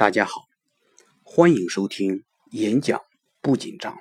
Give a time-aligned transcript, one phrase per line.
[0.00, 0.46] 大家好，
[1.22, 3.02] 欢迎收听演讲
[3.42, 3.98] 不紧张。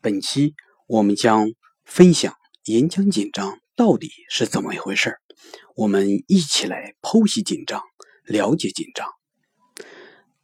[0.00, 0.54] 本期
[0.86, 1.48] 我们将
[1.84, 2.32] 分享
[2.66, 5.20] 演讲紧张到底是怎么一回事儿
[5.74, 7.82] 我们一起来剖析紧张，
[8.22, 9.08] 了解紧张。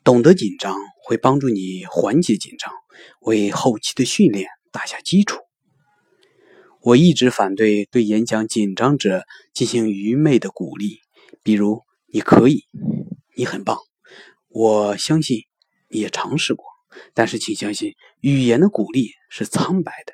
[0.03, 2.73] 懂得紧张会帮助你缓解紧张，
[3.21, 5.39] 为后期的训练打下基础。
[6.81, 9.23] 我一直反对对演讲紧张者
[9.55, 10.99] 进行愚昧的鼓励，
[11.45, 12.65] 比如“你可以
[13.39, 13.79] ”“你很棒”。
[14.55, 15.45] 我相信
[15.89, 16.65] 你也尝试过，
[17.15, 20.13] 但是请相信，语言的鼓励是苍白的。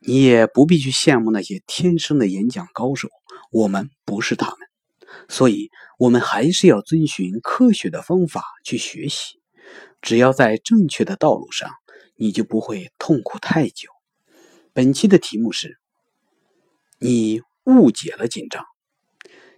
[0.00, 3.08] 你也不必去羡慕那些天生的演讲高手，
[3.50, 4.58] 我们不是他们，
[5.28, 9.40] 所以我们还是要遵循科学的方法去学习。
[10.02, 11.70] 只要在正确的道路上，
[12.16, 13.88] 你就不会痛苦太久。
[14.72, 15.78] 本期的题目是：
[17.00, 18.64] 你误解了紧张。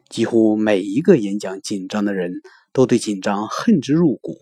[0.08, 2.32] 几乎每一个演讲紧张的人
[2.72, 4.36] 都对紧张恨之入骨，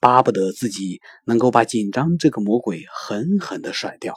[0.00, 4.14] 巴不得自己能够把紧张这个魔鬼狠狠地甩掉。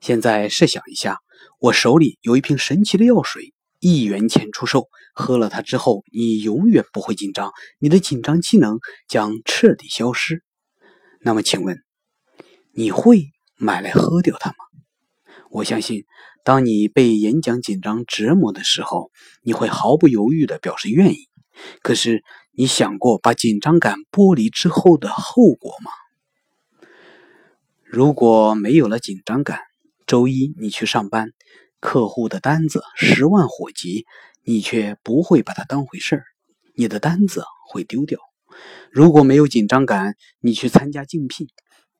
[0.00, 1.20] 现在设想一下，
[1.60, 10.42] 我手里有一瓶神奇的药水，一元钱出售，喝了它之后，你永远不会紧张，你的紧张机能将彻底消失。
[11.20, 11.78] 那么，请问
[12.72, 14.56] 你会买来喝掉它吗？
[15.50, 16.04] 我相信。
[16.44, 19.10] 当你被演讲紧张折磨的时候，
[19.42, 21.28] 你会毫不犹豫地表示愿意。
[21.82, 25.90] 可是，你想过把紧张感剥离之后的后果吗？
[27.82, 29.60] 如果没有了紧张感，
[30.06, 31.30] 周一你去上班，
[31.80, 34.04] 客户的单子十万火急，
[34.42, 36.24] 你却不会把它当回事儿，
[36.76, 38.18] 你的单子会丢掉。
[38.90, 41.48] 如果没有紧张感，你去参加竞聘，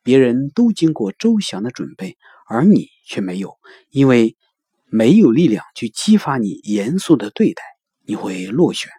[0.03, 2.19] 别人都经过周详的准备。
[2.47, 3.56] 而你却没有，
[3.91, 4.37] 因为
[4.84, 7.62] 没有力量去激发你严肃的对待，
[8.06, 8.91] 你会落选。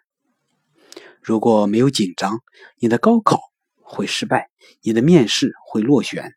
[1.21, 2.39] 如果没有紧张，
[2.79, 3.39] 你的高考
[3.81, 4.49] 会失败，
[4.81, 6.33] 你的面试会落选，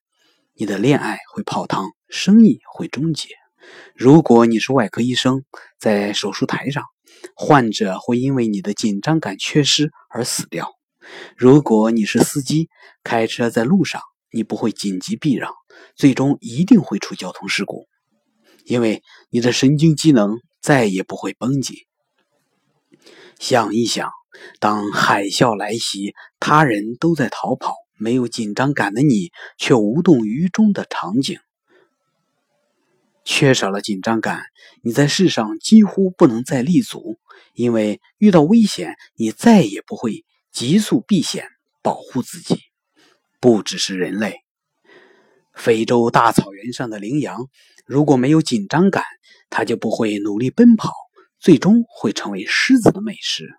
[0.54, 3.28] 你的恋爱会泡汤，生意会终结。
[3.94, 5.44] 如果你是外科医生，
[5.78, 6.84] 在手术台上，
[7.34, 10.72] 患者会因为你的紧张感缺失而死掉。
[11.36, 12.68] 如果你是司机，
[13.02, 14.00] 开车在路上。
[14.30, 15.54] 你不会紧急避让，
[15.98, 17.88] 最终一定会出交通事故，
[18.64, 21.76] 因为你的神经机能再也不会绷紧。
[23.40, 24.08] 想一想，
[24.60, 31.40] 当海啸来袭，他人都在逃跑，没有紧张感的你却无动于衷的场景。
[33.24, 34.44] 缺少了紧张感，
[34.84, 37.18] 你在世上几乎不能再立足，
[37.54, 41.48] 因为遇到危险，你再也不会急速避险，
[41.82, 42.60] 保护自己。
[43.40, 44.44] 不只是人类，
[45.58, 47.48] 非洲大草原上的羚羊，
[47.84, 49.02] 如果没有紧张感，
[49.50, 50.92] 它就不会努力奔跑，
[51.40, 53.50] 最终会成为狮子的美食。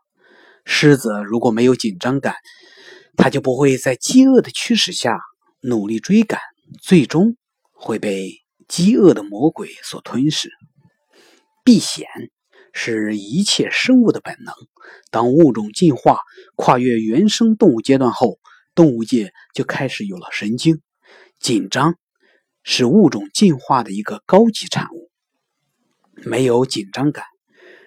[0.64, 2.36] 狮子如果没有紧张感，
[3.18, 5.20] 它就不会在饥饿的驱使下
[5.62, 6.40] 努力追赶，
[6.82, 7.36] 最终
[7.74, 8.32] 会被
[8.68, 10.50] 饥饿的魔鬼所吞噬。
[11.66, 12.08] 避险
[12.72, 14.54] 是一切生物的本能。
[15.12, 16.20] 当物种进化
[16.56, 18.40] 跨越原生动物阶段后，
[18.74, 20.82] 动物界就开始有了神经，
[21.40, 21.96] 紧张
[22.64, 25.10] 是物种进化的一个高级产物。
[26.26, 27.26] 没有紧张感，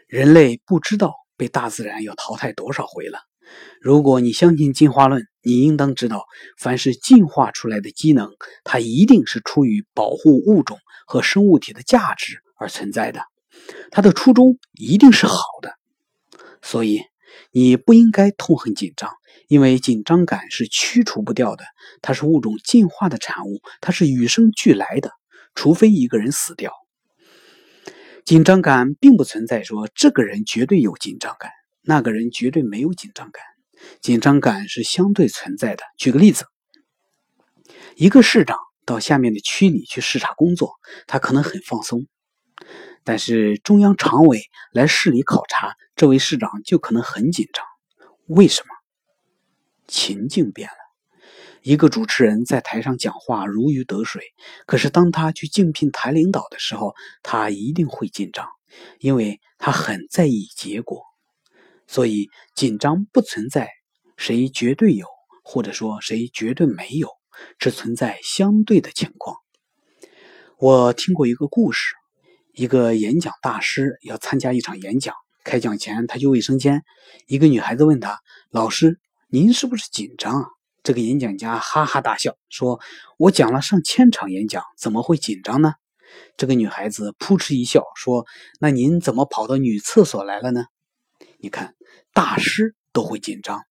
[0.08, 3.18] 人类不知道被大自然要淘汰多少回了。
[3.80, 6.24] 如果你相信进化论，你应当知道，
[6.58, 8.30] 凡是进化出来的机能，
[8.64, 13.20] 它一定是出于保护物种和生物体的价值而存在的，
[13.90, 15.74] 它的初衷一定是好的。
[16.62, 17.02] 所以，
[17.50, 19.10] 你不应该痛恨紧张。
[19.52, 21.64] 因为紧张感是驱除不掉的，
[22.00, 25.10] 它是物种进化的产物，它是与生俱来的。
[25.54, 26.72] 除非一个人死掉，
[28.24, 31.50] 紧张感并不存在说这个人绝对有紧张感，
[31.82, 33.42] 那个人绝对没有紧张感。
[34.00, 35.84] 紧张感是相对存在的。
[35.98, 36.46] 举个例子，
[37.94, 40.76] 一个市长到下面的区里去视察工作，
[41.06, 42.06] 他可能很放松；
[43.04, 44.40] 但是中央常委
[44.72, 47.66] 来市里考察，这位市长就可能很紧张。
[48.28, 48.71] 为什么？
[49.86, 50.74] 情境变了，
[51.62, 54.22] 一个主持人在台上讲话如鱼得水，
[54.66, 58.48] 可是当他去竞聘台领导的时候，他一定会紧张，
[58.98, 61.02] 因为他很在意结果。
[61.86, 63.68] 所以紧张不存在
[64.16, 65.06] 谁绝对有，
[65.44, 67.08] 或者说谁绝对没有，
[67.58, 69.36] 只存在相对的情况。
[70.58, 71.94] 我听过一个故事，
[72.54, 75.14] 一个演讲大师要参加一场演讲，
[75.44, 76.82] 开讲前他去卫生间，
[77.26, 78.20] 一个女孩子问他
[78.50, 78.98] ：“老师。”
[79.34, 80.48] 您是不是紧张啊？
[80.82, 82.80] 这个演讲家哈哈大笑说
[83.16, 85.72] ：“我讲了上千场演讲，怎么会紧张呢？”
[86.36, 88.26] 这个女孩子扑哧一笑说
[88.60, 90.66] ：“那您怎么跑到女厕所来了呢？”
[91.40, 91.74] 你看，
[92.12, 93.62] 大师都会紧张。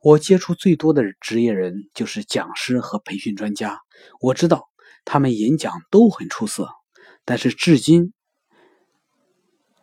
[0.00, 3.78] 我接触最多的职业人就是讲师和培训专家，
[4.20, 4.68] 我知道
[5.04, 6.68] 他们演讲都很出色，
[7.24, 8.12] 但是至今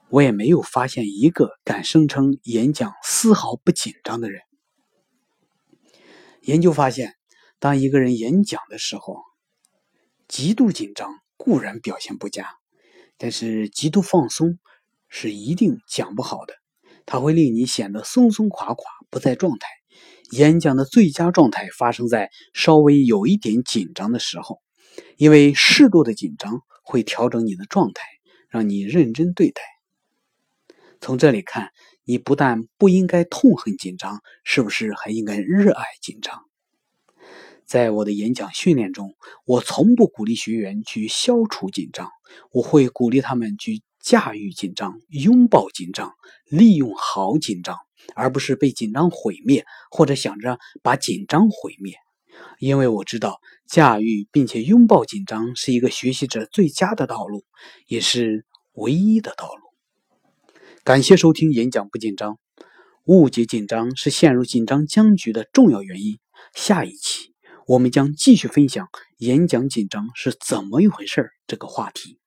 [0.09, 4.41] 我也没有发现一个敢声称演讲丝毫不紧张的人。
[6.41, 7.15] 研究发现，
[7.59, 9.17] 当一个人演讲的时候，
[10.27, 12.47] 极度紧张固然表现不佳，
[13.17, 14.57] 但是极度放松
[15.09, 16.53] 是一定讲不好的，
[17.05, 19.67] 它会令你显得松松垮垮，不在状态。
[20.31, 24.61] 演讲的最佳状态发生在稍微有一点紧张的时候，
[25.17, 28.03] 因为适度的紧张会调整你的状态，
[28.47, 29.61] 让你认真对待。
[31.01, 31.71] 从这里看，
[32.09, 36.41] 你不但不应该痛恨紧张，是不是还应该热爱紧张？
[37.67, 39.13] 在我的演讲训练中，
[39.45, 42.09] 我从不鼓励学员去消除紧张，
[42.51, 46.11] 我会鼓励他们去驾驭紧张、拥抱紧张、
[46.49, 47.77] 利用好紧张。
[48.15, 51.93] 而不是被紧张毁灭，或者想着把紧张毁灭，
[52.57, 57.45] 因为我知道驾驭并且拥抱紧张是一个学习者最佳的道路，
[57.85, 59.68] 也是唯一的道路。
[60.85, 62.39] 感谢收听演讲不紧张，
[63.03, 66.19] 误解紧张是陷入紧张僵局的重要原因。
[66.55, 67.33] 下一期
[67.67, 68.87] 我们将继续分享
[69.17, 72.17] 演讲紧张是怎么一回事这个话题。